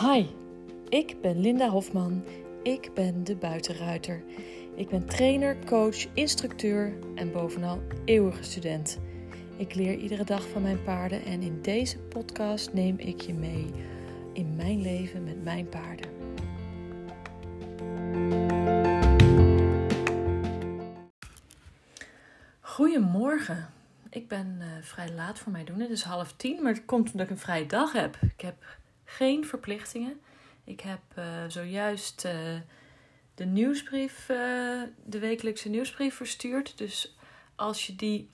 Hi, 0.00 0.26
ik 0.88 1.20
ben 1.20 1.40
Linda 1.40 1.68
Hofman. 1.68 2.24
Ik 2.62 2.90
ben 2.94 3.24
de 3.24 3.36
buitenruiter. 3.36 4.22
Ik 4.74 4.88
ben 4.88 5.06
trainer, 5.06 5.56
coach, 5.64 6.14
instructeur 6.14 6.92
en 7.14 7.32
bovenal 7.32 7.82
eeuwige 8.04 8.42
student. 8.42 8.98
Ik 9.56 9.74
leer 9.74 9.98
iedere 9.98 10.24
dag 10.24 10.48
van 10.48 10.62
mijn 10.62 10.82
paarden 10.82 11.24
en 11.24 11.42
in 11.42 11.62
deze 11.62 11.98
podcast 11.98 12.72
neem 12.72 12.98
ik 12.98 13.20
je 13.20 13.34
mee 13.34 13.70
in 14.32 14.56
mijn 14.56 14.82
leven 14.82 15.24
met 15.24 15.44
mijn 15.44 15.68
paarden. 15.68 16.10
Goedemorgen. 22.60 23.68
Ik 24.10 24.28
ben 24.28 24.56
uh, 24.58 24.66
vrij 24.80 25.12
laat 25.12 25.38
voor 25.38 25.52
mij 25.52 25.64
doen. 25.64 25.80
Het 25.80 25.90
is 25.90 26.02
half 26.02 26.32
tien, 26.32 26.62
maar 26.62 26.72
het 26.72 26.84
komt 26.84 27.10
omdat 27.10 27.26
ik 27.26 27.32
een 27.32 27.38
vrije 27.38 27.66
dag 27.66 27.92
heb. 27.92 28.16
Ik 28.22 28.40
heb 28.40 28.56
geen 29.06 29.46
verplichtingen. 29.46 30.20
Ik 30.64 30.80
heb 30.80 31.00
uh, 31.18 31.24
zojuist 31.48 32.24
uh, 32.24 32.32
de 33.34 33.44
nieuwsbrief, 33.44 34.28
uh, 34.28 34.36
de 35.04 35.18
wekelijkse 35.18 35.68
nieuwsbrief 35.68 36.14
verstuurd. 36.14 36.78
Dus 36.78 37.16
als 37.54 37.86
je 37.86 37.96
die 37.96 38.30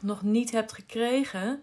nog 0.00 0.22
niet 0.22 0.50
hebt 0.50 0.72
gekregen, 0.72 1.62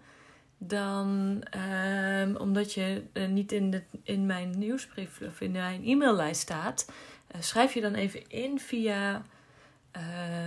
dan 0.57 1.38
ehm, 1.49 2.35
omdat 2.35 2.73
je 2.73 3.03
niet 3.30 3.52
in, 3.52 3.71
de, 3.71 3.84
in 4.03 4.25
mijn 4.25 4.58
nieuwsbrief 4.58 5.22
of 5.22 5.41
in 5.41 5.52
mijn 5.52 5.83
e-maillijst 5.85 6.41
staat, 6.41 6.91
schrijf 7.39 7.73
je 7.73 7.81
dan 7.81 7.94
even 7.94 8.30
in 8.30 8.59
via 8.59 9.25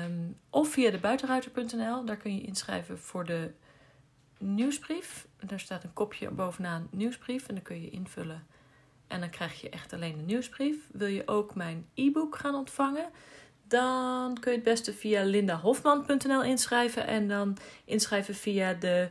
um, 0.07 0.37
of 0.51 0.69
via 0.69 0.91
de 0.91 0.99
buitenruiter.nl. 0.99 2.05
Daar 2.05 2.17
kun 2.17 2.35
je 2.35 2.43
inschrijven 2.43 2.99
voor 2.99 3.25
de 3.25 3.51
nieuwsbrief. 4.45 5.27
Daar 5.47 5.61
staat 5.61 5.85
een 5.85 5.93
kopje 5.93 6.31
bovenaan 6.31 6.89
nieuwsbrief 6.91 7.49
en 7.49 7.55
dan 7.55 7.65
kun 7.65 7.83
je 7.83 7.91
invullen. 7.91 8.47
En 9.07 9.21
dan 9.21 9.31
krijg 9.31 9.61
je 9.61 9.69
echt 9.69 9.93
alleen 9.93 10.17
de 10.17 10.23
nieuwsbrief. 10.23 10.77
Wil 10.93 11.07
je 11.07 11.29
ook 11.29 11.55
mijn 11.55 11.87
e-book 11.95 12.37
gaan 12.37 12.55
ontvangen? 12.55 13.11
Dan 13.69 14.39
kun 14.41 14.51
je 14.51 14.57
het 14.57 14.67
beste 14.67 14.93
via 14.93 15.23
lindahofman.nl 15.23 16.43
inschrijven. 16.43 17.07
En 17.07 17.29
dan 17.29 17.57
inschrijven 17.85 18.35
via 18.35 18.73
de. 18.73 19.11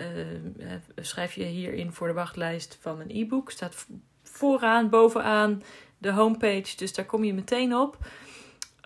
Uh, 0.00 0.74
schrijf 0.96 1.34
je 1.34 1.44
hierin 1.44 1.92
voor 1.92 2.06
de 2.06 2.12
wachtlijst 2.12 2.78
van 2.80 3.00
een 3.00 3.10
e-book. 3.10 3.50
Staat 3.50 3.86
vooraan, 4.22 4.88
bovenaan 4.88 5.62
de 5.98 6.10
homepage. 6.10 6.76
Dus 6.76 6.94
daar 6.94 7.04
kom 7.04 7.24
je 7.24 7.34
meteen 7.34 7.76
op. 7.76 7.98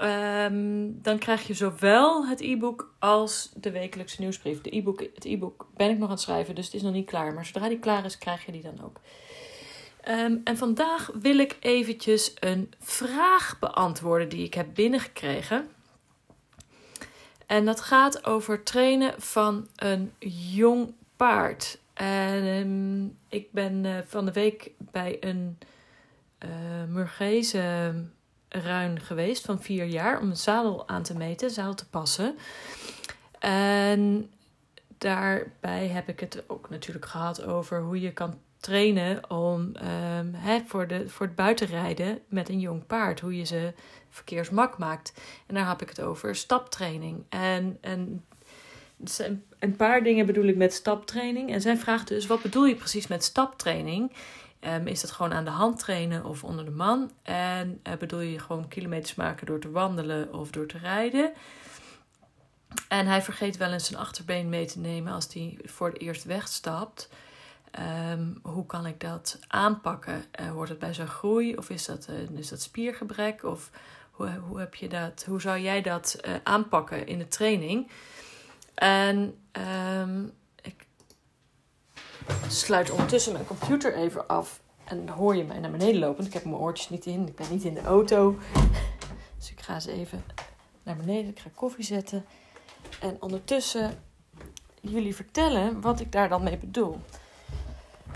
Um, 0.02 1.02
dan 1.02 1.19
krijg 1.19 1.47
je 1.47 1.55
zowel 1.55 2.27
het 2.27 2.41
e-book 2.41 2.94
als 2.98 3.50
de 3.55 3.70
wekelijkse 3.70 4.20
nieuwsbrief. 4.20 4.61
De 4.61 4.77
e-book, 4.77 5.00
het 5.00 5.25
e-book 5.25 5.69
ben 5.77 5.91
ik 5.91 5.98
nog 5.98 6.08
aan 6.08 6.14
het 6.14 6.20
schrijven, 6.20 6.55
dus 6.55 6.64
het 6.64 6.75
is 6.75 6.83
nog 6.83 6.92
niet 6.92 7.06
klaar. 7.06 7.34
Maar 7.34 7.44
zodra 7.44 7.69
die 7.69 7.78
klaar 7.78 8.05
is, 8.05 8.19
krijg 8.19 8.47
je 8.47 8.52
die 8.52 8.62
dan 8.62 8.84
ook. 8.84 9.00
Um, 10.08 10.41
en 10.44 10.56
vandaag 10.56 11.11
wil 11.20 11.39
ik 11.39 11.56
eventjes 11.61 12.34
een 12.41 12.72
vraag 12.80 13.58
beantwoorden 13.58 14.28
die 14.28 14.44
ik 14.44 14.55
heb 14.55 14.67
binnengekregen. 14.74 15.69
En 17.47 17.64
dat 17.64 17.80
gaat 17.80 18.24
over 18.24 18.62
trainen 18.62 19.14
van 19.22 19.69
een 19.77 20.12
jong 20.50 20.94
paard. 21.17 21.78
En 21.94 22.44
um, 22.44 23.19
ik 23.28 23.52
ben 23.52 23.84
uh, 23.84 23.98
van 24.06 24.24
de 24.24 24.33
week 24.33 24.70
bij 24.78 25.17
een 25.20 25.58
uh, 26.44 26.94
ruin 28.61 29.01
geweest 29.01 29.45
van 29.45 29.62
vier 29.62 29.85
jaar 29.85 30.21
om 30.21 30.31
een 30.31 30.37
zadel 30.37 30.89
aan 30.89 31.03
te 31.03 31.17
meten, 31.17 31.51
zadel 31.51 31.75
te 31.75 31.89
passen. 31.89 32.37
En 33.39 34.31
daarbij 34.98 35.87
heb 35.87 36.09
ik 36.09 36.21
het 36.21 36.43
ook 36.47 36.71
natuurlijk 36.71 37.07
gehad 37.07 37.45
over 37.45 37.81
hoe 37.81 38.01
je 38.01 38.13
kan 38.13 38.39
trainen 38.61 39.31
om 39.31 39.73
um, 40.19 40.35
voor, 40.67 40.87
de, 40.87 41.09
voor 41.09 41.27
het 41.27 41.35
buitenrijden 41.35 42.19
met 42.29 42.48
een 42.48 42.61
jong 42.61 42.86
paard, 42.86 43.20
hoe 43.20 43.36
je 43.36 43.45
ze 43.45 43.73
verkeersmak 44.11 44.79
maakt. 44.79 45.13
En 45.47 45.55
daar 45.55 45.69
heb 45.69 45.83
ik 45.83 45.89
het 45.89 46.01
over 46.01 46.36
staptraining. 46.36 47.25
En, 47.29 47.79
en 47.80 48.25
een 49.59 49.77
paar 49.77 50.03
dingen 50.03 50.27
bedoel 50.27 50.45
ik 50.45 50.57
met 50.57 50.73
staptraining. 50.73 51.53
En 51.53 51.61
zij 51.61 51.77
vraagt 51.77 52.09
dus: 52.09 52.27
wat 52.27 52.42
bedoel 52.42 52.67
je 52.67 52.75
precies 52.75 53.07
met 53.07 53.25
staptraining? 53.25 54.13
Um, 54.61 54.86
is 54.86 55.00
dat 55.00 55.11
gewoon 55.11 55.33
aan 55.33 55.44
de 55.44 55.50
hand 55.50 55.78
trainen 55.78 56.24
of 56.24 56.44
onder 56.44 56.64
de 56.64 56.70
man? 56.70 57.11
En 57.22 57.80
uh, 57.83 57.94
bedoel 57.94 58.20
je 58.20 58.39
gewoon 58.39 58.68
kilometers 58.68 59.14
maken 59.14 59.46
door 59.46 59.61
te 59.61 59.70
wandelen 59.70 60.34
of 60.34 60.50
door 60.50 60.67
te 60.67 60.78
rijden? 60.78 61.33
En 62.89 63.06
hij 63.06 63.22
vergeet 63.22 63.56
wel 63.56 63.72
eens 63.72 63.86
zijn 63.86 64.00
achterbeen 64.00 64.48
mee 64.48 64.67
te 64.67 64.78
nemen 64.78 65.12
als 65.12 65.34
hij 65.34 65.58
voor 65.64 65.89
het 65.89 66.00
eerst 66.00 66.24
wegstapt. 66.24 67.08
Um, 68.11 68.39
hoe 68.42 68.67
kan 68.67 68.86
ik 68.86 69.00
dat 69.00 69.39
aanpakken? 69.48 70.24
Uh, 70.40 70.50
hoort 70.50 70.68
het 70.68 70.78
bij 70.78 70.94
zijn 70.94 71.08
groei 71.08 71.56
of 71.56 71.70
is 71.70 71.84
dat, 71.84 72.08
uh, 72.11 72.38
is 72.38 72.48
dat 72.48 72.62
spiergebrek? 72.62 73.44
Of 73.44 73.70
hoe, 74.11 74.28
hoe, 74.48 74.58
heb 74.58 74.74
je 74.74 74.88
dat, 74.88 75.24
hoe 75.28 75.40
zou 75.40 75.58
jij 75.58 75.83
dat 75.83 76.20
aanpakken 76.42 77.06
in 77.06 77.18
de 77.18 77.28
training? 77.28 77.90
En 78.74 79.38
um, 80.00 80.33
sluit 82.48 82.91
ondertussen 82.91 83.33
mijn 83.33 83.47
computer 83.47 83.95
even 83.95 84.27
af. 84.27 84.61
En 84.85 85.09
hoor 85.09 85.37
je 85.37 85.45
mij 85.45 85.59
naar 85.59 85.70
beneden 85.70 86.01
lopen. 86.01 86.25
Ik 86.25 86.33
heb 86.33 86.45
mijn 86.45 86.57
oortjes 86.57 86.89
niet 86.89 87.07
in. 87.07 87.27
Ik 87.27 87.35
ben 87.35 87.47
niet 87.51 87.64
in 87.64 87.75
de 87.75 87.83
auto. 87.83 88.39
Dus 89.39 89.51
ik 89.51 89.61
ga 89.61 89.81
ze 89.81 89.92
even 89.92 90.25
naar 90.83 90.97
beneden. 90.97 91.31
Ik 91.31 91.39
ga 91.39 91.51
koffie 91.55 91.85
zetten. 91.85 92.25
En 93.01 93.17
ondertussen 93.20 94.03
jullie 94.81 95.15
vertellen 95.15 95.81
wat 95.81 96.01
ik 96.01 96.13
daar 96.13 96.29
dan 96.29 96.42
mee 96.42 96.59
bedoel. 96.59 97.01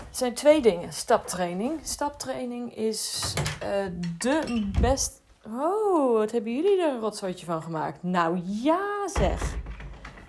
Het 0.07 0.17
zijn 0.17 0.33
twee 0.33 0.61
dingen. 0.61 0.93
Staptraining. 0.93 1.79
Staptraining 1.83 2.75
is 2.75 3.33
uh, 3.63 3.85
de 4.17 4.69
best. 4.81 5.21
Oh, 5.45 6.17
wat 6.17 6.31
hebben 6.31 6.55
jullie 6.55 6.81
er 6.81 6.93
een 6.93 6.99
rotzooitje 6.99 7.45
van 7.45 7.61
gemaakt? 7.61 8.03
Nou 8.03 8.41
ja, 8.45 9.07
zeg. 9.07 9.55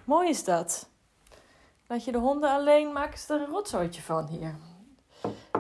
Mooi 0.05 0.29
is 0.29 0.45
dat. 0.45 0.89
Laat 1.87 2.05
je 2.05 2.13
de 2.13 2.19
honden 2.19 2.51
alleen, 2.51 2.93
maken 2.93 3.19
ze 3.19 3.35
er 3.35 3.41
een 3.41 3.47
rotzooitje 3.47 4.03
van 4.03 4.27
hier. 4.27 4.55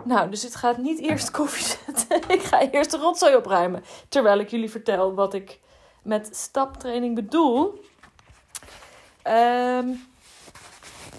Nou, 0.04 0.30
dus 0.30 0.42
het 0.42 0.54
gaat 0.54 0.76
niet 0.76 1.00
eerst 1.00 1.30
koffie 1.30 1.64
zetten. 1.64 2.28
ik 2.36 2.42
ga 2.42 2.70
eerst 2.70 2.90
de 2.90 2.96
rotzooi 2.96 3.36
opruimen. 3.36 3.84
Terwijl 4.08 4.38
ik 4.38 4.50
jullie 4.50 4.70
vertel 4.70 5.14
wat 5.14 5.34
ik 5.34 5.60
met 6.02 6.28
staptraining 6.32 7.14
bedoel. 7.14 7.84
Um, 9.26 10.06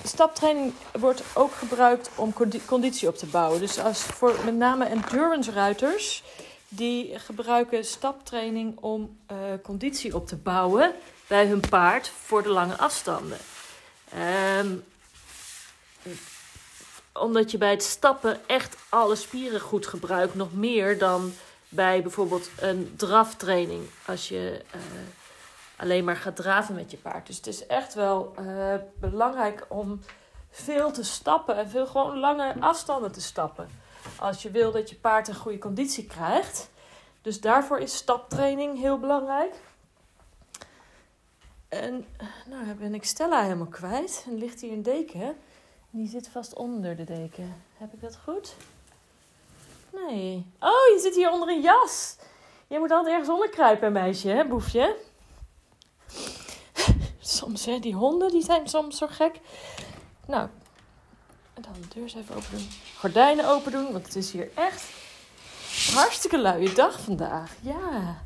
staptraining 0.04 0.74
wordt 1.00 1.24
ook 1.34 1.52
gebruikt 1.52 2.10
om 2.16 2.34
conditie 2.66 3.08
op 3.08 3.16
te 3.16 3.26
bouwen. 3.26 3.60
Dus 3.60 3.80
als 3.80 4.02
voor 4.02 4.36
met 4.46 4.56
name 4.56 4.86
endurance 4.86 5.52
ruiters, 5.52 6.24
die 6.68 7.20
gebruiken 7.20 7.86
staptraining 7.86 8.78
om 8.80 9.18
uh, 9.32 9.38
conditie 9.64 10.16
op 10.16 10.28
te 10.28 10.38
bouwen 10.38 10.94
bij 11.28 11.48
hun 11.48 11.64
paard 11.70 12.08
voor 12.08 12.44
de 12.44 12.50
lange 12.50 12.78
afstanden. 12.78 13.38
Um, 14.60 14.84
omdat 17.14 17.52
je 17.52 17.58
bij 17.58 17.72
het 17.72 17.84
stappen 17.84 18.48
echt 18.48 18.78
alle 18.90 19.16
spieren 19.16 19.60
goed 19.60 19.88
gebruikt. 19.88 20.36
Nog 20.36 20.54
meer 20.54 20.98
dan 20.98 21.34
bij 21.70 22.02
bijvoorbeeld 22.02 22.50
een 22.60 22.94
draftraining. 22.96 23.90
Als 24.06 24.28
je 24.28 24.62
uh, 24.76 24.82
alleen 25.76 26.04
maar 26.04 26.16
gaat 26.16 26.36
draven 26.36 26.76
met 26.76 26.92
je 26.92 26.98
paard. 26.98 27.28
Dus 27.28 27.38
het 27.38 27.48
is 27.48 27.66
echt 27.66 27.94
wel 27.94 28.34
uh, 28.40 28.76
belangrijk 29.00 29.66
om 29.68 30.02
veel 30.50 30.92
te 30.92 31.04
stappen. 31.04 31.56
En 31.58 31.70
veel 31.70 31.86
gewoon 31.86 32.20
lange 32.20 32.56
afstanden 32.60 33.12
te 33.12 33.22
stappen. 33.22 33.70
Als 34.20 34.42
je 34.42 34.52
wil 34.52 34.72
dat 34.72 34.90
je 34.90 34.96
paard 34.96 35.28
een 35.28 35.36
goede 35.36 35.58
conditie 35.58 36.06
krijgt. 36.06 36.70
Dus 37.22 37.42
daarvoor 37.42 37.80
is 37.80 37.96
staptraining 37.96 38.80
heel 38.80 39.00
belangrijk. 39.00 39.54
En 41.70 42.06
nou 42.46 42.74
ben 42.74 42.94
ik 42.94 43.04
Stella 43.04 43.42
helemaal 43.44 43.68
kwijt. 43.68 44.26
En 44.28 44.38
ligt 44.38 44.62
hier 44.62 44.72
een 44.72 44.84
deken. 44.84 45.36
Die 45.96 46.08
zit 46.08 46.28
vast 46.28 46.54
onder 46.54 46.96
de 46.96 47.04
deken. 47.04 47.64
Heb 47.78 47.94
ik 47.94 48.02
dat 48.02 48.18
goed? 48.24 48.56
Nee. 49.90 50.46
Oh, 50.60 50.88
je 50.94 51.00
zit 51.02 51.16
hier 51.16 51.32
onder 51.32 51.50
een 51.50 51.62
jas. 51.62 52.16
Je 52.68 52.80
moet 52.80 52.92
altijd 52.92 53.12
ergens 53.12 53.30
onder 53.30 53.50
kruipen, 53.50 53.92
meisje, 53.92 54.30
hè, 54.30 54.46
boefje? 54.46 54.96
soms, 57.20 57.66
hè, 57.66 57.80
die 57.80 57.94
honden, 57.94 58.32
die 58.32 58.44
zijn 58.44 58.70
soms 58.70 58.98
zo 58.98 59.08
gek. 59.10 59.40
Nou, 60.28 60.48
dan 61.54 61.74
de 61.74 61.88
deur 61.94 62.04
eens 62.04 62.16
even 62.16 62.36
open 62.36 62.52
doen. 62.52 62.68
Gordijnen 62.98 63.50
open 63.50 63.72
doen, 63.72 63.92
want 63.92 64.06
het 64.06 64.16
is 64.16 64.32
hier 64.32 64.50
echt 64.56 64.84
hartstikke 65.94 66.40
luie 66.40 66.74
dag 66.74 67.00
vandaag. 67.00 67.52
Ja. 67.62 68.22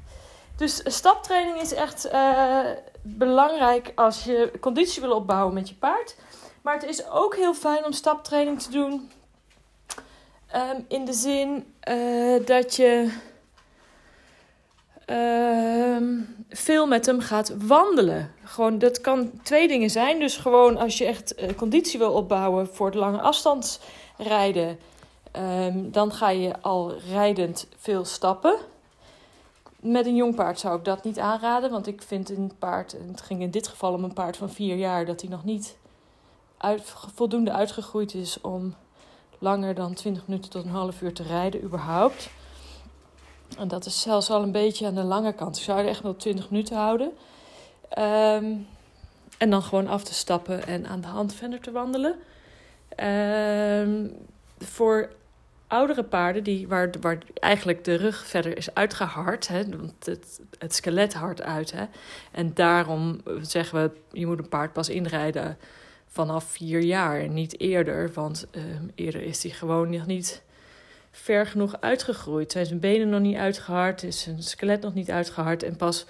Dus 0.55 0.81
staptraining 0.83 1.61
is 1.61 1.73
echt 1.73 2.05
uh, 2.05 2.59
belangrijk 3.01 3.91
als 3.95 4.23
je 4.23 4.51
conditie 4.59 5.01
wil 5.01 5.11
opbouwen 5.11 5.53
met 5.53 5.69
je 5.69 5.75
paard. 5.75 6.15
Maar 6.67 6.79
het 6.79 6.89
is 6.89 7.09
ook 7.09 7.35
heel 7.35 7.53
fijn 7.53 7.85
om 7.85 7.91
staptraining 7.91 8.61
te 8.61 8.71
doen. 8.71 9.11
Um, 10.55 10.85
in 10.87 11.05
de 11.05 11.13
zin 11.13 11.73
uh, 11.89 12.45
dat 12.45 12.75
je 12.75 13.11
uh, 15.09 16.17
veel 16.49 16.87
met 16.87 17.05
hem 17.05 17.19
gaat 17.19 17.53
wandelen. 17.57 18.31
Gewoon, 18.43 18.79
dat 18.79 19.01
kan 19.01 19.31
twee 19.43 19.67
dingen 19.67 19.89
zijn. 19.89 20.19
Dus 20.19 20.37
gewoon 20.37 20.77
als 20.77 20.97
je 20.97 21.05
echt 21.05 21.41
uh, 21.41 21.49
conditie 21.55 21.99
wil 21.99 22.11
opbouwen 22.11 22.67
voor 22.67 22.85
het 22.85 22.95
lange 22.95 23.21
afstandsrijden. 23.21 24.79
Ehm, 25.31 25.91
dan 25.91 26.11
ga 26.11 26.29
je 26.29 26.61
al 26.61 26.93
rijdend 27.11 27.67
veel 27.77 28.05
stappen. 28.05 28.57
Met 29.79 30.05
een 30.05 30.15
jong 30.15 30.35
paard 30.35 30.59
zou 30.59 30.77
ik 30.77 30.85
dat 30.85 31.03
niet 31.03 31.19
aanraden, 31.19 31.71
want 31.71 31.87
ik 31.87 32.01
vind 32.01 32.29
een 32.29 32.51
paard, 32.59 32.91
het 32.91 33.21
ging 33.21 33.41
in 33.41 33.51
dit 33.51 33.67
geval 33.67 33.93
om 33.93 34.03
een 34.03 34.13
paard 34.13 34.37
van 34.37 34.49
vier 34.49 34.75
jaar, 34.75 35.05
dat 35.05 35.21
hij 35.21 35.29
nog 35.29 35.43
niet 35.43 35.77
voldoende 37.13 37.51
uitgegroeid 37.51 38.13
is 38.13 38.41
om 38.41 38.75
langer 39.39 39.75
dan 39.75 39.93
20 39.93 40.27
minuten 40.27 40.49
tot 40.49 40.63
een 40.63 40.69
half 40.69 41.01
uur 41.01 41.13
te 41.13 41.23
rijden, 41.23 41.63
überhaupt. 41.63 42.29
En 43.57 43.67
dat 43.67 43.85
is 43.85 44.01
zelfs 44.01 44.29
al 44.29 44.43
een 44.43 44.51
beetje 44.51 44.85
aan 44.85 44.95
de 44.95 45.03
lange 45.03 45.33
kant. 45.33 45.57
Ik 45.57 45.63
zou 45.63 45.79
er 45.79 45.87
echt 45.87 46.01
wel 46.01 46.15
20 46.15 46.49
minuten 46.49 46.77
houden. 46.77 47.11
Ehm, 47.89 48.53
en 49.37 49.49
dan 49.49 49.61
gewoon 49.61 49.87
af 49.87 50.03
te 50.03 50.13
stappen 50.13 50.67
en 50.67 50.87
aan 50.87 51.01
de 51.01 51.07
hand 51.07 51.33
verder 51.33 51.59
te 51.59 51.71
wandelen. 51.71 52.15
Um, 53.03 54.15
voor 54.59 55.09
oudere 55.67 56.03
paarden, 56.03 56.43
die, 56.43 56.67
waar, 56.67 56.89
waar 57.01 57.17
eigenlijk 57.33 57.83
de 57.83 57.95
rug 57.95 58.25
verder 58.25 58.57
is 58.57 58.73
uitgehard, 58.73 59.47
hè, 59.47 59.69
want 59.77 60.05
het, 60.05 60.41
het 60.59 60.75
skelet 60.75 61.13
hard 61.13 61.41
uit. 61.41 61.71
Hè, 61.71 61.85
en 62.31 62.53
daarom 62.53 63.21
zeggen 63.41 63.83
we, 63.83 64.17
je 64.19 64.25
moet 64.25 64.39
een 64.39 64.49
paard 64.49 64.73
pas 64.73 64.89
inrijden 64.89 65.57
vanaf 66.17 66.43
vier 66.43 66.81
jaar, 66.81 67.29
niet 67.29 67.59
eerder. 67.59 68.11
Want 68.13 68.47
ehm, 68.51 68.87
eerder 68.95 69.21
is 69.21 69.43
hij 69.43 69.51
gewoon 69.51 69.89
nog 69.89 70.05
niet 70.05 70.43
ver 71.11 71.45
genoeg 71.45 71.81
uitgegroeid. 71.81 72.51
Zijn 72.51 72.65
zijn 72.65 72.79
benen 72.79 73.09
nog 73.09 73.21
niet 73.21 73.35
uitgehard, 73.35 74.03
is 74.03 74.21
zijn 74.21 74.43
skelet 74.43 74.81
nog 74.81 74.93
niet 74.93 75.11
uitgehard. 75.11 75.63
En 75.63 75.75
pas 75.75 76.05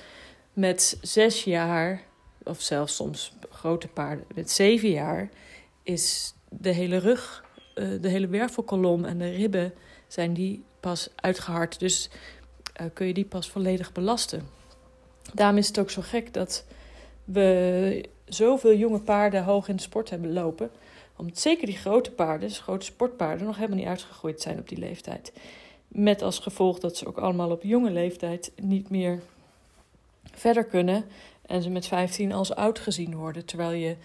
met 0.53 0.97
zes 1.01 1.43
jaar, 1.43 2.01
of 2.43 2.61
zelfs 2.61 2.95
soms 2.95 3.33
grote 3.49 3.87
paarden 3.87 4.25
met 4.35 4.51
zeven 4.51 4.89
jaar, 4.89 5.29
is 5.83 6.33
de 6.49 6.71
hele 6.71 6.97
rug, 6.97 7.45
eh, 7.75 7.87
de 8.01 8.09
hele 8.09 8.27
wervelkolom 8.27 9.05
en 9.05 9.17
de 9.17 9.29
ribben 9.29 9.73
zijn 10.07 10.33
die 10.33 10.63
pas 10.79 11.09
uitgehard. 11.15 11.79
Dus 11.79 12.09
uh, 12.81 12.87
kun 12.93 13.07
je 13.07 13.13
die 13.13 13.25
pas 13.25 13.49
volledig 13.49 13.91
belasten. 13.91 14.47
Daarom 15.33 15.57
is 15.57 15.67
het 15.67 15.79
ook 15.79 15.89
zo 15.89 16.01
gek 16.01 16.33
dat 16.33 16.65
we 17.23 18.09
zoveel 18.27 18.73
jonge 18.73 18.99
paarden 18.99 19.43
hoog 19.43 19.67
in 19.67 19.75
de 19.75 19.81
sport 19.81 20.09
hebben 20.09 20.33
lopen. 20.33 20.71
Omdat 21.15 21.39
zeker 21.39 21.65
die 21.65 21.77
grote 21.77 22.11
paarden, 22.11 22.47
dus 22.47 22.59
grote 22.59 22.85
sportpaarden, 22.85 23.45
nog 23.45 23.55
helemaal 23.55 23.77
niet 23.77 23.87
uitgegroeid 23.87 24.41
zijn 24.41 24.59
op 24.59 24.69
die 24.69 24.77
leeftijd. 24.77 25.33
Met 25.87 26.21
als 26.21 26.39
gevolg 26.39 26.79
dat 26.79 26.97
ze 26.97 27.07
ook 27.07 27.17
allemaal 27.17 27.51
op 27.51 27.63
jonge 27.63 27.91
leeftijd 27.91 28.51
niet 28.61 28.89
meer 28.89 29.21
verder 30.31 30.63
kunnen. 30.63 31.05
En 31.41 31.61
ze 31.61 31.69
met 31.69 31.87
15 31.87 32.31
als 32.31 32.55
oud 32.55 32.79
gezien 32.79 33.15
worden. 33.15 33.45
Terwijl 33.45 33.71
je 33.71 33.95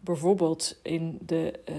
bijvoorbeeld 0.00 0.78
in 0.82 1.18
de, 1.26 1.60
uh, 1.68 1.76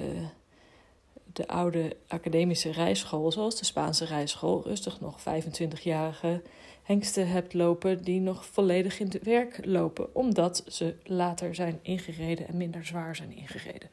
de 1.33 1.47
oude 1.47 1.95
academische 2.07 2.71
rijschool, 2.71 3.31
zoals 3.31 3.59
de 3.59 3.65
Spaanse 3.65 4.05
rijschool, 4.05 4.63
rustig 4.63 4.99
nog 4.99 5.19
25-jarige 5.19 6.41
hengsten 6.91 7.27
hebt 7.27 7.53
lopen 7.53 8.03
die 8.03 8.19
nog 8.19 8.45
volledig 8.45 8.99
in 8.99 9.07
het 9.07 9.23
werk 9.23 9.65
lopen, 9.65 10.15
omdat 10.15 10.63
ze 10.67 10.95
later 11.03 11.55
zijn 11.55 11.79
ingereden 11.81 12.47
en 12.47 12.57
minder 12.57 12.85
zwaar 12.85 13.15
zijn 13.15 13.35
ingereden. 13.35 13.89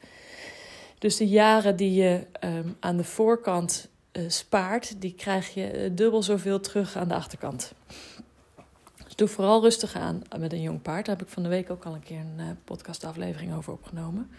Dus 0.99 1.17
de 1.17 1.29
jaren 1.29 1.77
die 1.77 1.93
je 1.93 2.27
um, 2.45 2.77
aan 2.81 2.97
de 2.97 3.05
voorkant 3.05 3.89
uh, 4.13 4.23
spaart, 4.29 5.01
die 5.01 5.15
krijg 5.15 5.55
je 5.55 5.93
dubbel 5.95 6.23
zoveel 6.23 6.61
terug 6.61 6.97
aan 6.97 7.09
de 7.09 7.15
achterkant. 7.15 7.73
Dus 9.05 9.17
doe 9.17 9.29
vooral 9.29 9.63
rustig 9.63 9.97
aan 9.97 10.23
met 10.39 10.53
een 10.53 10.63
jong 10.63 10.83
paard. 10.83 11.07
Daar 11.07 11.17
heb 11.17 11.27
ik 11.27 11.33
van 11.33 11.43
de 11.43 11.49
week 11.49 11.71
ook 11.71 11.85
al 11.85 11.95
een 11.95 12.03
keer 12.03 12.21
een 12.21 12.35
uh, 12.39 12.47
podcastaflevering 12.65 13.55
over 13.55 13.73
opgenomen. 13.73 14.31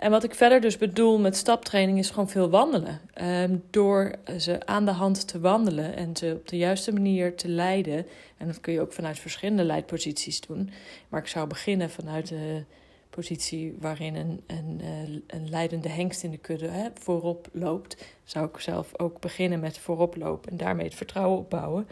En 0.00 0.10
wat 0.10 0.24
ik 0.24 0.34
verder 0.34 0.60
dus 0.60 0.78
bedoel 0.78 1.18
met 1.18 1.36
staptraining 1.36 1.98
is 1.98 2.10
gewoon 2.10 2.28
veel 2.28 2.50
wandelen. 2.50 3.00
Um, 3.22 3.62
door 3.70 4.14
ze 4.38 4.66
aan 4.66 4.84
de 4.84 4.90
hand 4.90 5.28
te 5.28 5.40
wandelen 5.40 5.96
en 5.96 6.16
ze 6.16 6.34
op 6.36 6.48
de 6.48 6.56
juiste 6.56 6.92
manier 6.92 7.36
te 7.36 7.48
leiden. 7.48 8.06
En 8.36 8.46
dat 8.46 8.60
kun 8.60 8.72
je 8.72 8.80
ook 8.80 8.92
vanuit 8.92 9.18
verschillende 9.18 9.64
leidposities 9.64 10.40
doen. 10.40 10.70
Maar 11.08 11.20
ik 11.20 11.26
zou 11.26 11.46
beginnen 11.46 11.90
vanuit 11.90 12.28
de 12.28 12.64
positie 13.10 13.76
waarin 13.80 14.14
een, 14.14 14.40
een, 14.46 14.80
eh, 14.80 15.38
een 15.38 15.48
leidende 15.48 15.88
hengst 15.88 16.22
in 16.22 16.30
de 16.30 16.38
kudde 16.38 16.68
hè, 16.68 16.88
voorop 16.94 17.48
loopt. 17.52 18.04
Zou 18.24 18.46
ik 18.46 18.60
zelf 18.60 18.98
ook 18.98 19.20
beginnen 19.20 19.60
met 19.60 19.78
voorop 19.78 20.16
lopen 20.16 20.50
en 20.50 20.56
daarmee 20.56 20.86
het 20.86 20.94
vertrouwen 20.94 21.38
opbouwen. 21.38 21.86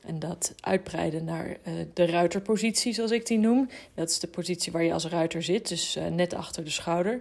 En 0.00 0.18
dat 0.18 0.54
uitbreiden 0.60 1.24
naar 1.24 1.46
uh, 1.48 1.72
de 1.94 2.06
ruiterpositie, 2.06 2.92
zoals 2.92 3.10
ik 3.10 3.26
die 3.26 3.38
noem. 3.38 3.68
Dat 3.94 4.10
is 4.10 4.18
de 4.18 4.26
positie 4.26 4.72
waar 4.72 4.82
je 4.82 4.92
als 4.92 5.06
ruiter 5.06 5.42
zit, 5.42 5.68
dus 5.68 5.96
uh, 5.96 6.06
net 6.06 6.34
achter 6.34 6.64
de 6.64 6.70
schouder. 6.70 7.20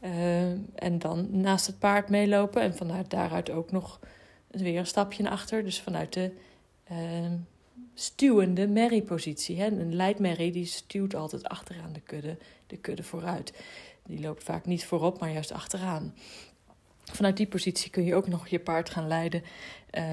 Uh, 0.00 0.40
en 0.74 0.98
dan 0.98 1.28
naast 1.30 1.66
het 1.66 1.78
paard 1.78 2.08
meelopen 2.08 2.62
en 2.62 2.76
vanuit 2.76 3.10
daaruit 3.10 3.50
ook 3.50 3.70
nog 3.70 4.00
weer 4.50 4.78
een 4.78 4.86
stapje 4.86 5.22
naar 5.22 5.32
achter. 5.32 5.64
Dus 5.64 5.80
vanuit 5.80 6.12
de 6.12 6.32
stuwende 7.94 8.68
merriepositie. 8.68 9.62
Een 9.62 9.94
leidmerrie 9.94 10.52
die 10.52 10.66
stuwt 10.66 11.14
altijd 11.14 11.48
achteraan 11.48 11.92
de 11.92 12.00
kudde, 12.00 12.36
de 12.66 12.76
kudde 12.76 13.02
vooruit. 13.02 13.52
Die 14.06 14.20
loopt 14.20 14.42
vaak 14.42 14.66
niet 14.66 14.84
voorop, 14.84 15.20
maar 15.20 15.32
juist 15.32 15.52
achteraan. 15.52 16.14
Vanuit 17.12 17.36
die 17.36 17.46
positie 17.46 17.90
kun 17.90 18.04
je 18.04 18.14
ook 18.14 18.28
nog 18.28 18.48
je 18.48 18.58
paard 18.58 18.90
gaan 18.90 19.06
leiden, 19.06 19.42
eh, 19.90 20.04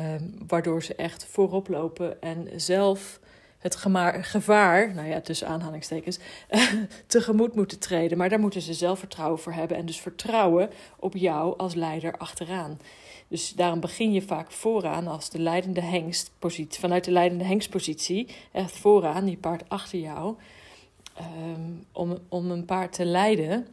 waardoor 0.48 0.84
ze 0.84 0.96
echt 0.96 1.26
voorop 1.26 1.68
lopen 1.68 2.22
en 2.22 2.48
zelf 2.56 3.20
het 3.58 3.76
gevaar, 4.22 4.94
nou 4.94 5.08
ja, 5.08 5.22
tussen 5.22 5.48
aanhalingstekens, 5.48 6.20
tegemoet 7.08 7.56
moeten 7.56 7.80
treden. 7.80 8.18
Maar 8.18 8.30
daar 8.30 8.40
moeten 8.40 8.62
ze 8.62 8.74
zelf 8.74 9.00
vertrouwen 9.00 9.40
voor 9.40 9.54
hebben 9.54 9.78
en 9.78 9.86
dus 9.86 10.00
vertrouwen 10.00 10.70
op 11.00 11.16
jou 11.16 11.58
als 11.58 11.76
leider 11.76 12.18
achteraan. 12.18 12.80
Dus 13.28 13.54
daarom 13.54 13.80
begin 13.80 14.14
je 14.14 14.22
vaak 14.22 14.52
vooraan 14.52 15.08
als 15.08 15.30
de 15.30 15.40
leidende 15.40 15.82
hengstpositie, 15.82 16.80
vanuit 16.80 17.04
de 17.04 17.12
leidende 17.12 17.44
hengstpositie, 17.44 18.28
echt 18.52 18.78
vooraan, 18.78 19.30
je 19.30 19.38
paard 19.38 19.70
achter 19.70 20.00
jou, 20.00 20.36
um, 21.20 21.86
om, 21.92 22.18
om 22.30 22.52
een 22.52 22.66
paard 22.66 22.94
te 22.94 23.06
leiden. 23.06 23.68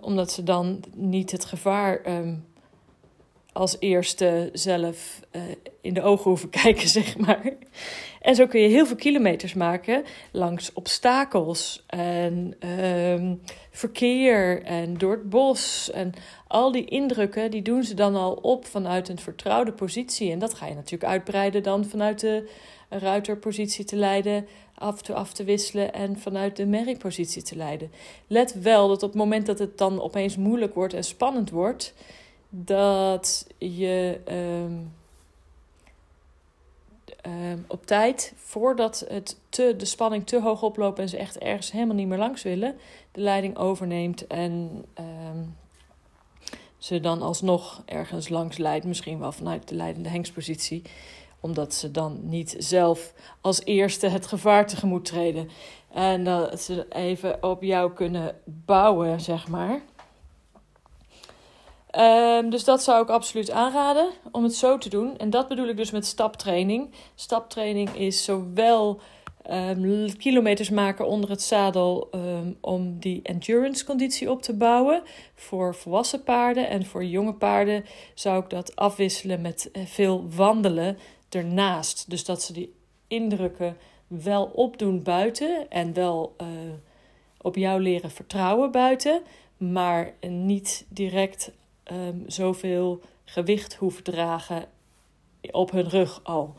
Omdat 0.00 0.32
ze 0.32 0.42
dan 0.42 0.82
niet 0.94 1.30
het 1.30 1.44
gevaar 1.44 2.00
um, 2.06 2.44
als 3.54 3.76
eerste 3.78 4.50
zelf 4.52 5.20
uh, 5.32 5.42
in 5.80 5.94
de 5.94 6.02
ogen 6.02 6.30
hoeven 6.30 6.50
kijken, 6.62 6.88
zeg 6.88 7.16
maar. 7.16 7.52
En 8.20 8.34
zo 8.34 8.46
kun 8.46 8.60
je 8.60 8.68
heel 8.68 8.86
veel 8.86 8.96
kilometers 8.96 9.54
maken 9.54 10.04
langs 10.32 10.72
obstakels 10.72 11.84
en 11.86 12.56
um, 12.68 13.40
verkeer 13.70 14.62
en 14.62 14.98
door 14.98 15.12
het 15.12 15.30
bos. 15.30 15.90
En 15.90 16.12
al 16.46 16.72
die 16.72 16.84
indrukken, 16.84 17.50
die 17.50 17.62
doen 17.62 17.82
ze 17.82 17.94
dan 17.94 18.14
al 18.14 18.32
op 18.32 18.66
vanuit 18.66 19.08
een 19.08 19.18
vertrouwde 19.18 19.72
positie. 19.72 20.30
En 20.30 20.38
dat 20.38 20.54
ga 20.54 20.66
je 20.66 20.74
natuurlijk 20.74 21.10
uitbreiden 21.10 21.62
dan 21.62 21.84
vanuit 21.84 22.20
de 22.20 22.50
ruiterpositie 22.88 23.84
te 23.84 23.96
leiden, 23.96 24.46
af 24.74 25.02
te, 25.02 25.14
af 25.14 25.32
te 25.32 25.44
wisselen 25.44 25.92
en 25.92 26.18
vanuit 26.18 26.56
de 26.56 26.66
merriepositie 26.66 27.42
te 27.42 27.56
leiden. 27.56 27.90
Let 28.26 28.52
wel 28.52 28.88
dat 28.88 29.02
op 29.02 29.08
het 29.08 29.18
moment 29.18 29.46
dat 29.46 29.58
het 29.58 29.78
dan 29.78 30.00
opeens 30.00 30.36
moeilijk 30.36 30.74
wordt 30.74 30.94
en 30.94 31.04
spannend 31.04 31.50
wordt, 31.50 31.94
dat 32.48 33.46
je 33.58 34.20
um, 34.28 34.92
um, 37.26 37.64
op 37.68 37.86
tijd, 37.86 38.32
voordat 38.36 39.04
het 39.08 39.38
te, 39.48 39.74
de 39.76 39.84
spanning 39.84 40.26
te 40.26 40.40
hoog 40.40 40.62
oploopt 40.62 40.98
en 40.98 41.08
ze 41.08 41.16
echt 41.16 41.38
ergens 41.38 41.72
helemaal 41.72 41.94
niet 41.94 42.08
meer 42.08 42.18
langs 42.18 42.42
willen, 42.42 42.76
de 43.12 43.20
leiding 43.20 43.56
overneemt 43.56 44.26
en 44.26 44.84
um, 44.98 45.56
ze 46.78 47.00
dan 47.00 47.22
alsnog 47.22 47.82
ergens 47.84 48.28
langs 48.28 48.56
leidt, 48.56 48.86
misschien 48.86 49.18
wel 49.18 49.32
vanuit 49.32 49.68
de 49.68 49.74
leidende 49.74 50.08
hengstpositie, 50.08 50.82
omdat 51.44 51.74
ze 51.74 51.90
dan 51.90 52.20
niet 52.22 52.54
zelf 52.58 53.12
als 53.40 53.64
eerste 53.64 54.06
het 54.06 54.26
gevaar 54.26 54.66
tegemoet 54.66 55.04
treden. 55.04 55.48
En 55.92 56.24
dat 56.24 56.60
ze 56.60 56.86
even 56.88 57.42
op 57.42 57.62
jou 57.62 57.92
kunnen 57.92 58.36
bouwen, 58.44 59.20
zeg 59.20 59.48
maar. 59.48 59.80
Um, 61.98 62.50
dus 62.50 62.64
dat 62.64 62.82
zou 62.82 63.02
ik 63.02 63.08
absoluut 63.08 63.50
aanraden 63.50 64.10
om 64.32 64.42
het 64.42 64.54
zo 64.54 64.78
te 64.78 64.88
doen. 64.88 65.18
En 65.18 65.30
dat 65.30 65.48
bedoel 65.48 65.68
ik 65.68 65.76
dus 65.76 65.90
met 65.90 66.06
staptraining. 66.06 66.90
Staptraining 67.14 67.96
is 67.96 68.24
zowel 68.24 69.00
um, 69.50 70.16
kilometers 70.16 70.70
maken 70.70 71.06
onder 71.06 71.30
het 71.30 71.42
zadel 71.42 72.08
um, 72.14 72.56
om 72.60 72.98
die 72.98 73.20
endurance 73.22 73.84
conditie 73.84 74.30
op 74.30 74.42
te 74.42 74.54
bouwen. 74.54 75.02
Voor 75.34 75.74
volwassen 75.74 76.22
paarden 76.22 76.68
en 76.68 76.86
voor 76.86 77.04
jonge 77.04 77.34
paarden 77.34 77.84
zou 78.14 78.42
ik 78.42 78.50
dat 78.50 78.76
afwisselen 78.76 79.40
met 79.40 79.70
eh, 79.72 79.82
veel 79.86 80.24
wandelen 80.36 80.98
ernaast. 81.34 82.10
Dus 82.10 82.24
dat 82.24 82.42
ze 82.42 82.52
die 82.52 82.74
indrukken 83.06 83.76
wel 84.06 84.44
opdoen 84.44 85.02
buiten 85.02 85.70
en 85.70 85.92
wel 85.92 86.34
uh, 86.40 86.48
op 87.40 87.56
jou 87.56 87.80
leren 87.80 88.10
vertrouwen 88.10 88.70
buiten, 88.70 89.22
maar 89.56 90.12
niet 90.28 90.86
direct 90.88 91.52
um, 91.92 92.24
zoveel 92.26 93.00
gewicht 93.24 93.74
hoeven 93.74 94.02
dragen 94.02 94.64
op 95.50 95.70
hun 95.70 95.88
rug 95.88 96.20
al. 96.22 96.54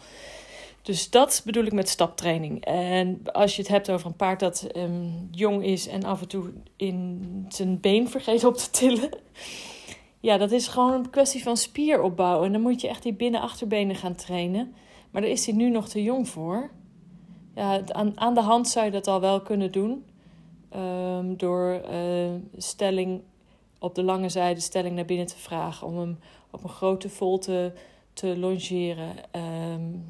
Dus 0.82 1.10
dat 1.10 1.42
bedoel 1.46 1.64
ik 1.64 1.74
met 1.74 1.90
staptraining. 1.90 2.66
En 2.66 3.20
als 3.32 3.56
je 3.56 3.62
het 3.62 3.72
hebt 3.72 3.90
over 3.90 4.08
een 4.08 4.16
paard 4.16 4.40
dat 4.40 4.68
um, 4.76 5.28
jong 5.32 5.64
is 5.64 5.88
en 5.88 6.04
af 6.04 6.22
en 6.22 6.28
toe 6.28 6.54
in 6.76 7.46
zijn 7.50 7.80
been 7.80 8.10
vergeet 8.10 8.44
op 8.44 8.58
te 8.58 8.70
tillen. 8.70 9.10
Ja, 10.26 10.38
dat 10.38 10.52
is 10.52 10.68
gewoon 10.68 10.94
een 10.94 11.10
kwestie 11.10 11.44
van 11.44 11.58
spieropbouw. 11.58 12.44
En 12.44 12.52
dan 12.52 12.62
moet 12.62 12.82
je 12.82 12.88
echt 12.88 13.04
die 13.04 13.14
binnen-achterbenen 13.14 13.96
gaan 13.96 14.16
trainen. 14.16 14.74
Maar 15.12 15.22
daar 15.22 15.32
is 15.32 15.46
hij 15.46 15.56
nu 15.56 15.70
nog 15.70 15.88
te 15.88 16.04
jong 16.04 16.30
voor. 16.30 16.70
Ja, 17.56 17.82
aan, 17.88 18.20
aan 18.20 18.34
de 18.34 18.42
hand 18.42 18.68
zou 18.68 18.86
je 18.86 18.92
dat 18.92 19.08
al 19.08 19.22
wel 19.22 19.42
kunnen 19.42 19.72
doen. 19.72 20.06
Ehm, 20.70 21.36
door 21.36 21.82
uh, 21.92 22.30
stelling 22.58 23.22
op 23.80 23.96
de 23.96 24.04
lange 24.04 24.30
zijde 24.30 24.60
stelling 24.60 24.96
naar 24.96 25.06
binnen 25.06 25.28
te 25.28 25.38
vragen. 25.38 25.88
Om 25.88 25.98
hem 25.98 26.20
op 26.52 26.64
een 26.64 26.70
grote 26.70 27.10
volte 27.10 27.74
te 28.14 28.38
longeren. 28.38 29.16
Um, 29.72 30.06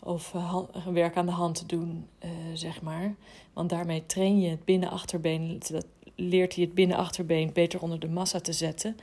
of 0.00 0.32
uh, 0.34 0.58
werk 0.92 1.16
aan 1.16 1.26
de 1.26 1.32
hand 1.32 1.54
te 1.54 1.66
doen, 1.66 2.06
uh, 2.24 2.30
zeg 2.54 2.82
maar. 2.82 3.14
Want 3.52 3.70
daarmee 3.70 4.06
train 4.06 4.40
je 4.40 4.48
het 4.48 4.64
binnenachterbeen. 4.64 5.60
Dat 5.68 5.86
leert 6.20 6.54
hij 6.54 6.64
het 6.64 6.74
binnenachterbeen 6.74 7.52
beter 7.52 7.82
onder 7.82 8.00
de 8.00 8.08
massa 8.08 8.40
te 8.40 8.52
zetten. 8.52 8.96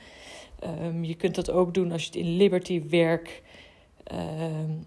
Um, 0.82 1.04
je 1.04 1.14
kunt 1.14 1.34
dat 1.34 1.50
ook 1.50 1.74
doen 1.74 1.92
als 1.92 2.02
je 2.02 2.06
het 2.06 2.16
in 2.16 2.36
Liberty 2.36 2.82
werk 2.88 3.42
um, 4.12 4.86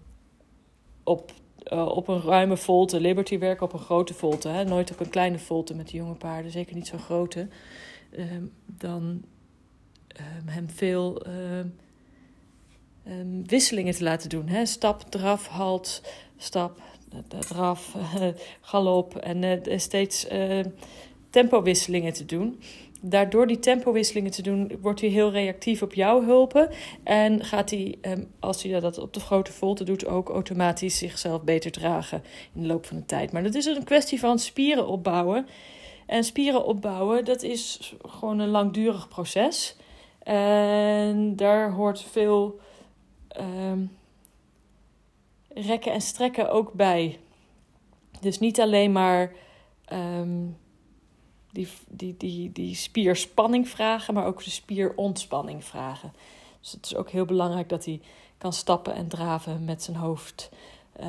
op, 1.04 1.32
uh, 1.72 1.86
op 1.86 2.08
een 2.08 2.22
ruime 2.22 2.56
volte. 2.56 3.00
Liberty 3.00 3.38
werk 3.38 3.60
op 3.60 3.72
een 3.72 3.78
grote 3.78 4.14
volte. 4.14 4.48
Hè? 4.48 4.64
Nooit 4.64 4.90
op 4.90 5.00
een 5.00 5.10
kleine 5.10 5.38
volte 5.38 5.74
met 5.74 5.88
de 5.88 5.96
jonge 5.96 6.14
paarden. 6.14 6.50
Zeker 6.50 6.74
niet 6.74 6.86
zo'n 6.86 6.98
grote. 6.98 7.48
Um, 8.18 8.52
dan 8.66 9.24
hem 10.44 10.70
veel 10.70 11.22
wisselingen 13.46 13.94
te 13.94 14.04
laten 14.04 14.28
doen. 14.28 14.48
Hè? 14.48 14.66
Stap, 14.66 15.02
draf, 15.02 15.46
halt, 15.46 16.02
stap, 16.36 16.80
draf, 17.28 17.96
galop. 18.60 19.16
En 19.16 19.42
uh, 19.42 19.78
steeds 19.78 20.26
tempowisselingen 21.30 22.12
te 22.12 22.24
doen. 22.24 22.60
Daardoor 23.02 23.46
die 23.46 23.58
tempowisselingen 23.58 24.30
te 24.30 24.42
doen, 24.42 24.78
wordt 24.80 25.00
hij 25.00 25.10
heel 25.10 25.30
reactief 25.30 25.82
op 25.82 25.94
jouw 25.94 26.24
hulpen. 26.24 26.68
En 27.04 27.44
gaat 27.44 27.70
hij, 27.70 27.98
um, 28.02 28.30
als 28.40 28.62
hij 28.62 28.80
dat 28.80 28.98
op 28.98 29.12
de 29.12 29.20
grote 29.20 29.52
volte 29.52 29.84
doet, 29.84 30.06
ook 30.06 30.28
automatisch 30.28 30.98
zichzelf 30.98 31.42
beter 31.42 31.70
dragen 31.70 32.22
in 32.54 32.60
de 32.60 32.66
loop 32.66 32.86
van 32.86 32.96
de 32.96 33.06
tijd. 33.06 33.32
Maar 33.32 33.42
dat 33.42 33.54
is 33.54 33.66
een 33.66 33.84
kwestie 33.84 34.18
van 34.18 34.38
spieren 34.38 34.86
opbouwen. 34.86 35.46
En 36.06 36.24
spieren 36.24 36.64
opbouwen, 36.64 37.24
dat 37.24 37.42
is 37.42 37.94
gewoon 38.02 38.38
een 38.38 38.48
langdurig 38.48 39.08
proces. 39.08 39.76
En 40.22 41.36
daar 41.36 41.72
hoort 41.72 42.02
veel 42.02 42.60
um, 43.40 43.90
rekken 45.48 45.92
en 45.92 46.00
strekken 46.00 46.50
ook 46.50 46.72
bij. 46.72 47.18
Dus 48.20 48.38
niet 48.38 48.60
alleen 48.60 48.92
maar 48.92 49.32
um, 49.92 50.56
die, 51.52 51.68
die, 51.88 52.14
die, 52.16 52.52
die 52.52 52.74
spierspanning 52.74 53.68
vragen, 53.68 54.14
maar 54.14 54.26
ook 54.26 54.44
de 54.44 54.50
spierontspanning 54.50 55.64
vragen. 55.64 56.12
Dus 56.60 56.72
het 56.72 56.86
is 56.86 56.94
ook 56.94 57.10
heel 57.10 57.24
belangrijk 57.24 57.68
dat 57.68 57.84
hij 57.84 58.00
kan 58.38 58.52
stappen 58.52 58.94
en 58.94 59.08
draven 59.08 59.64
met 59.64 59.82
zijn 59.82 59.96
hoofd 59.96 60.50
uh, 61.00 61.06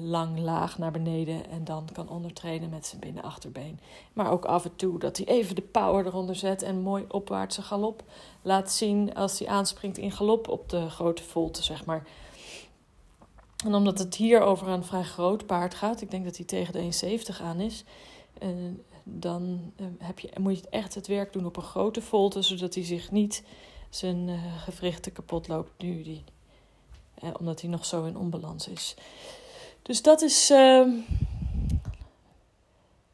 lang 0.00 0.38
laag 0.38 0.78
naar 0.78 0.90
beneden 0.90 1.50
en 1.50 1.64
dan 1.64 1.88
kan 1.92 2.08
ondertrainen 2.08 2.70
met 2.70 2.86
zijn 2.86 3.00
binnenachterbeen. 3.00 3.80
Maar 4.12 4.30
ook 4.30 4.44
af 4.44 4.64
en 4.64 4.76
toe 4.76 4.98
dat 4.98 5.16
hij 5.16 5.26
even 5.26 5.54
de 5.54 5.62
power 5.62 6.06
eronder 6.06 6.36
zet 6.36 6.62
en 6.62 6.80
mooi 6.80 7.04
opwaartse 7.08 7.62
galop 7.62 8.02
laat 8.42 8.72
zien 8.72 9.14
als 9.14 9.38
hij 9.38 9.48
aanspringt 9.48 9.98
in 9.98 10.12
galop 10.12 10.48
op 10.48 10.68
de 10.68 10.90
grote 10.90 11.22
volte, 11.22 11.62
zeg 11.62 11.84
maar. 11.84 12.06
En 13.64 13.74
omdat 13.74 13.98
het 13.98 14.14
hier 14.14 14.40
over 14.40 14.68
een 14.68 14.84
vrij 14.84 15.02
groot 15.02 15.46
paard 15.46 15.74
gaat, 15.74 16.00
ik 16.00 16.10
denk 16.10 16.24
dat 16.24 16.36
hij 16.36 16.46
tegen 16.46 16.72
de 16.72 17.18
1,70 17.38 17.42
aan 17.42 17.60
is, 17.60 17.84
uh, 18.42 18.48
dan 19.04 19.72
uh, 19.80 19.86
heb 19.98 20.18
je, 20.18 20.30
moet 20.40 20.58
je 20.58 20.68
echt 20.70 20.94
het 20.94 21.06
werk 21.06 21.32
doen 21.32 21.46
op 21.46 21.56
een 21.56 21.62
grote 21.62 22.02
volte, 22.02 22.42
zodat 22.42 22.74
hij 22.74 22.84
zich 22.84 23.10
niet 23.10 23.44
zijn 23.90 24.40
gewrichten 24.58 25.12
kapot 25.12 25.48
loopt 25.48 25.82
nu 25.82 26.02
die 26.02 26.24
eh, 27.24 27.30
omdat 27.38 27.60
hij 27.60 27.70
nog 27.70 27.86
zo 27.86 28.04
in 28.04 28.16
onbalans 28.16 28.68
is. 28.68 28.94
Dus 29.82 30.02
dat 30.02 30.22
is 30.22 30.50
uh, 30.50 30.88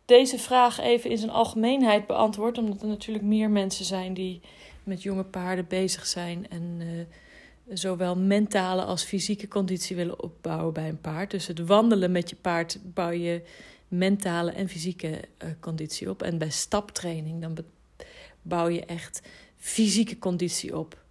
deze 0.04 0.38
vraag 0.38 0.80
even 0.80 1.10
in 1.10 1.18
zijn 1.18 1.30
algemeenheid 1.30 2.06
beantwoord. 2.06 2.58
Omdat 2.58 2.82
er 2.82 2.88
natuurlijk 2.88 3.24
meer 3.24 3.50
mensen 3.50 3.84
zijn 3.84 4.14
die 4.14 4.40
met 4.84 5.02
jonge 5.02 5.24
paarden 5.24 5.66
bezig 5.68 6.06
zijn. 6.06 6.50
En 6.50 6.80
uh, 6.80 7.04
zowel 7.76 8.16
mentale 8.16 8.84
als 8.84 9.04
fysieke 9.04 9.48
conditie 9.48 9.96
willen 9.96 10.22
opbouwen 10.22 10.72
bij 10.72 10.88
een 10.88 11.00
paard. 11.00 11.30
Dus 11.30 11.46
het 11.46 11.66
wandelen 11.66 12.12
met 12.12 12.30
je 12.30 12.36
paard 12.36 12.78
bouw 12.82 13.10
je 13.10 13.42
mentale 13.90 14.50
en 14.50 14.68
fysieke 14.68 15.08
uh, 15.08 15.50
conditie 15.60 16.10
op. 16.10 16.22
En 16.22 16.38
bij 16.38 16.50
staptraining 16.50 17.40
dan 17.40 17.56
bouw 18.42 18.68
je 18.68 18.84
echt 18.84 19.22
fysieke 19.56 20.18
conditie 20.18 20.78
op. 20.78 21.02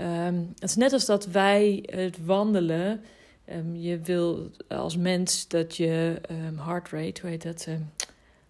Um, 0.00 0.52
het 0.54 0.68
is 0.68 0.76
net 0.76 0.92
als 0.92 1.06
dat 1.06 1.26
wij 1.26 1.82
het 1.86 2.24
wandelen. 2.24 3.00
Um, 3.50 3.76
je 3.76 3.98
wil 4.00 4.50
als 4.68 4.96
mens 4.96 5.48
dat 5.48 5.76
je 5.76 6.20
um, 6.30 6.58
heart 6.58 6.88
rate, 6.88 7.20
hoe 7.20 7.30
heet 7.30 7.42
dat? 7.42 7.68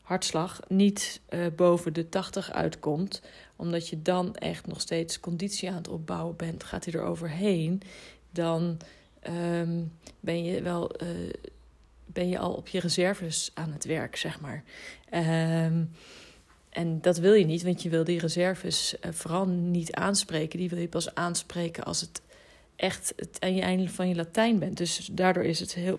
hartslag, 0.03 0.61
niet 0.69 1.21
uh, 1.31 1.47
boven 1.57 1.93
de 1.93 2.09
80 2.09 2.53
uitkomt. 2.53 3.23
Omdat 3.57 3.89
je 3.89 4.03
dan 4.03 4.37
echt 4.37 4.67
nog 4.67 4.81
steeds 4.81 5.21
conditie 5.21 5.69
aan 5.69 5.77
het 5.77 5.89
opbouwen 5.89 6.37
bent. 6.37 6.65
Gaat 6.65 6.85
hij 6.85 6.95
er 6.95 7.03
overheen, 7.03 7.83
dan 8.31 8.77
ben 10.21 10.45
je 10.45 10.63
wel. 10.63 11.03
Uh, 11.03 11.09
ben 12.13 12.29
je 12.29 12.39
al 12.39 12.53
op 12.53 12.69
je 12.69 12.81
reserves 12.81 13.51
aan 13.55 13.73
het 13.73 13.85
werk, 13.85 14.17
zeg 14.17 14.41
maar. 14.41 14.65
En 16.73 17.01
dat 17.01 17.19
wil 17.19 17.33
je 17.33 17.45
niet, 17.45 17.63
want 17.63 17.83
je 17.83 17.89
wil 17.89 18.05
die 18.05 18.19
reserves 18.19 18.95
uh, 18.95 19.13
vooral 19.13 19.47
niet 19.47 19.93
aanspreken. 19.93 20.59
Die 20.59 20.69
wil 20.69 20.79
je 20.79 20.89
pas 20.89 21.15
aanspreken 21.15 21.85
als 21.85 22.01
het 22.01 22.23
echt 22.77 23.13
het 23.17 23.37
aan 23.41 23.55
je 23.55 23.63
einde 23.63 23.89
van 23.89 24.09
je 24.09 24.15
Latijn 24.15 24.59
bent. 24.59 24.77
Dus 24.77 25.09
daardoor 25.13 25.45
is 25.45 25.61
het 25.61 25.75
heel, 25.75 25.99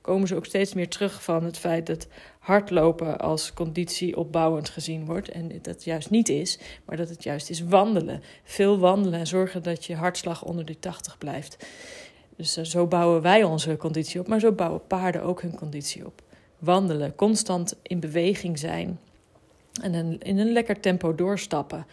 komen 0.00 0.28
ze 0.28 0.34
ook 0.34 0.46
steeds 0.46 0.74
meer 0.74 0.88
terug 0.88 1.22
van 1.22 1.44
het 1.44 1.58
feit 1.58 1.86
dat 1.86 2.06
hardlopen 2.38 3.18
als 3.18 3.52
conditie 3.52 4.16
opbouwend 4.16 4.68
gezien 4.68 5.04
wordt. 5.04 5.28
En 5.28 5.58
dat 5.62 5.84
juist 5.84 6.10
niet 6.10 6.28
is, 6.28 6.58
maar 6.84 6.96
dat 6.96 7.08
het 7.08 7.22
juist 7.22 7.50
is 7.50 7.60
wandelen. 7.60 8.22
Veel 8.44 8.78
wandelen 8.78 9.18
en 9.18 9.26
zorgen 9.26 9.62
dat 9.62 9.84
je 9.84 9.94
hartslag 9.94 10.44
onder 10.44 10.64
de 10.64 10.78
80 10.78 11.18
blijft. 11.18 11.66
Dus 12.36 12.58
uh, 12.58 12.64
zo 12.64 12.86
bouwen 12.86 13.22
wij 13.22 13.44
onze 13.44 13.76
conditie 13.76 14.20
op, 14.20 14.28
maar 14.28 14.40
zo 14.40 14.52
bouwen 14.52 14.86
paarden 14.86 15.22
ook 15.22 15.42
hun 15.42 15.56
conditie 15.56 16.06
op. 16.06 16.22
Wandelen, 16.58 17.14
constant 17.14 17.76
in 17.82 18.00
beweging 18.00 18.58
zijn 18.58 18.98
en 19.82 20.18
in 20.20 20.38
een 20.38 20.52
lekker 20.52 20.80
tempo 20.80 21.14
doorstappen. 21.14 21.86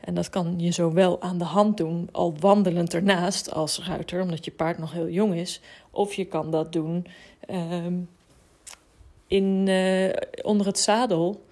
En 0.00 0.14
dat 0.14 0.30
kan 0.30 0.54
je 0.58 0.72
zowel 0.72 1.22
aan 1.22 1.38
de 1.38 1.44
hand 1.44 1.76
doen, 1.76 2.08
al 2.12 2.34
wandelend 2.40 2.94
ernaast 2.94 3.52
als 3.52 3.86
ruiter, 3.86 4.22
omdat 4.22 4.44
je 4.44 4.50
paard 4.50 4.78
nog 4.78 4.92
heel 4.92 5.08
jong 5.08 5.34
is. 5.34 5.60
Of 5.90 6.14
je 6.14 6.24
kan 6.24 6.50
dat 6.50 6.72
doen 6.72 7.06
um, 7.50 8.08
in, 9.26 9.66
uh, 9.66 10.12
onder 10.42 10.66
het 10.66 10.78
zadel 10.78 11.44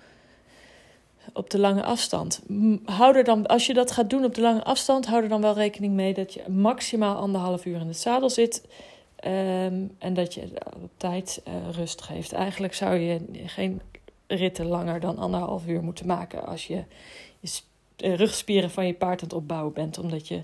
op 1.35 1.50
de 1.50 1.59
lange 1.59 1.83
afstand. 1.83 2.43
Hou 2.85 3.17
er 3.17 3.25
dan, 3.25 3.47
als 3.47 3.67
je 3.67 3.75
dat 3.75 3.91
gaat 3.91 4.11
doen 4.11 4.25
op 4.25 4.35
de 4.35 4.41
lange 4.41 4.64
afstand, 4.64 5.07
hou 5.07 5.23
er 5.23 5.29
dan 5.29 5.41
wel 5.41 5.55
rekening 5.55 5.95
mee 5.95 6.14
dat 6.14 6.35
je 6.35 6.49
maximaal 6.49 7.17
anderhalf 7.17 7.64
uur 7.64 7.81
in 7.81 7.87
het 7.87 7.99
zadel 7.99 8.31
zit. 8.31 8.62
Um, 9.26 9.95
en 9.99 10.14
dat 10.14 10.35
je 10.35 10.43
op 10.83 10.91
tijd 10.97 11.43
uh, 11.49 11.55
rust 11.71 12.03
geeft. 12.03 12.33
Eigenlijk 12.33 12.75
zou 12.75 12.97
je 12.97 13.21
geen 13.47 13.81
ritten 14.26 14.67
langer 14.67 15.00
dan 15.00 15.19
anderhalf 15.19 15.67
uur 15.67 15.83
moeten 15.83 16.07
maken 16.07 16.47
als 16.47 16.67
je 16.67 16.85
je 17.41 17.50
eh, 17.97 18.17
rugspieren 18.17 18.71
van 18.71 18.87
je 18.87 18.95
paard 18.95 19.23
aan 19.23 19.29
het 19.29 19.37
opbouwen 19.37 19.73
bent, 19.73 19.99
omdat 19.99 20.29
je 20.29 20.43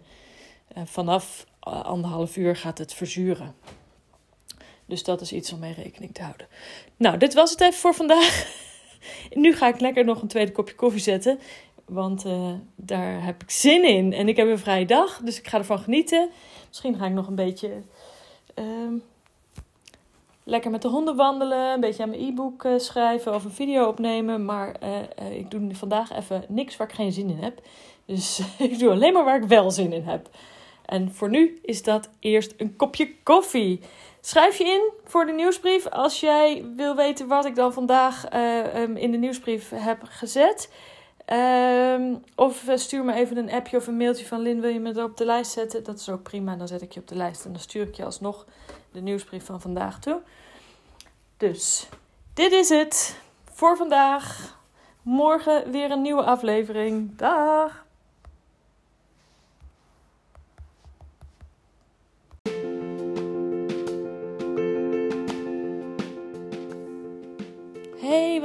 vanaf 0.85 1.47
eh, 1.61 1.85
anderhalf 1.85 2.37
uur 2.37 2.57
gaat 2.57 2.79
het 2.79 2.95
verzuren. 2.95 3.55
Dus 4.87 5.05
dat 5.05 5.21
is 5.21 5.33
iets 5.33 5.53
om 5.53 5.59
mee 5.59 5.75
rekening 5.75 6.15
te 6.15 6.23
houden. 6.23 6.47
Nou, 6.97 7.17
dit 7.17 7.35
was 7.35 7.51
het 7.51 7.61
even 7.61 7.79
voor 7.79 7.95
vandaag. 7.95 8.47
nu 9.33 9.55
ga 9.55 9.69
ik 9.69 9.81
lekker 9.81 10.05
nog 10.05 10.23
een 10.23 10.29
tweede 10.29 10.53
kopje 10.53 10.75
koffie 10.75 11.01
zetten. 11.01 11.39
Want 11.85 12.27
uh, 12.27 12.53
daar 12.77 13.25
heb 13.25 13.43
ik 13.43 13.51
zin 13.51 13.85
in. 13.85 14.13
En 14.13 14.29
ik 14.29 14.37
heb 14.37 14.49
een 14.49 14.59
vrije 14.59 14.87
dag, 14.87 15.21
dus 15.25 15.39
ik 15.39 15.49
ga 15.49 15.59
ervan 15.59 15.79
genieten. 15.79 16.29
Misschien 16.69 16.97
ga 16.97 17.07
ik 17.07 17.13
nog 17.13 17.27
een 17.27 17.35
beetje 17.35 17.71
uh, 18.55 18.65
lekker 20.45 20.71
met 20.71 20.83
de 20.83 20.89
honden 20.89 21.17
wandelen, 21.17 21.73
een 21.73 21.81
beetje 21.81 22.03
aan 22.03 22.11
mijn 22.11 22.23
e-book 22.23 22.65
uh, 22.65 22.79
schrijven 22.79 23.35
of 23.35 23.45
een 23.45 23.51
video 23.51 23.87
opnemen. 23.87 24.45
Maar 24.45 24.77
uh, 24.83 25.39
ik 25.39 25.51
doe 25.51 25.75
vandaag 25.75 26.13
even 26.13 26.45
niks 26.49 26.77
waar 26.77 26.89
ik 26.89 26.95
geen 26.95 27.13
zin 27.13 27.31
in 27.31 27.43
heb. 27.43 27.61
Dus 28.05 28.41
ik 28.59 28.79
doe 28.79 28.91
alleen 28.91 29.13
maar 29.13 29.25
waar 29.25 29.43
ik 29.43 29.49
wel 29.49 29.71
zin 29.71 29.93
in 29.93 30.05
heb. 30.05 30.29
En 30.91 31.13
voor 31.13 31.29
nu 31.29 31.59
is 31.63 31.83
dat 31.83 32.09
eerst 32.19 32.55
een 32.57 32.77
kopje 32.77 33.15
koffie. 33.23 33.81
Schrijf 34.21 34.59
je 34.59 34.65
in 34.65 34.91
voor 35.05 35.27
de 35.27 35.33
nieuwsbrief 35.33 35.89
als 35.89 36.21
jij 36.21 36.65
wil 36.77 36.97
weten 36.97 37.27
wat 37.27 37.45
ik 37.45 37.55
dan 37.55 37.73
vandaag 37.73 38.35
um, 38.75 38.97
in 38.97 39.11
de 39.11 39.17
nieuwsbrief 39.17 39.71
heb 39.75 39.99
gezet. 40.03 40.73
Um, 41.33 42.25
of 42.35 42.65
stuur 42.75 43.05
me 43.05 43.13
even 43.13 43.37
een 43.37 43.51
appje 43.51 43.77
of 43.77 43.87
een 43.87 43.97
mailtje 43.97 44.27
van 44.27 44.41
Lin, 44.41 44.61
wil 44.61 44.71
je 44.71 44.81
me 44.81 45.03
op 45.03 45.17
de 45.17 45.25
lijst 45.25 45.53
zetten? 45.53 45.85
Dat 45.85 45.99
is 45.99 46.09
ook 46.09 46.23
prima, 46.23 46.57
dan 46.57 46.69
zet 46.69 46.83
ik 46.83 46.93
je 46.93 47.01
op 47.01 47.09
de 47.09 47.17
lijst 47.17 47.45
en 47.45 47.53
dan 47.53 47.61
stuur 47.61 47.87
ik 47.87 47.95
je 47.95 48.05
alsnog 48.05 48.47
de 48.93 49.01
nieuwsbrief 49.01 49.45
van 49.45 49.61
vandaag 49.61 50.01
toe. 50.01 50.21
Dus 51.37 51.89
dit 52.35 52.53
is 52.53 52.69
het 52.69 53.21
voor 53.53 53.77
vandaag. 53.77 54.59
Morgen 55.03 55.71
weer 55.71 55.91
een 55.91 56.03
nieuwe 56.03 56.23
aflevering. 56.23 57.17
Dag! 57.17 57.89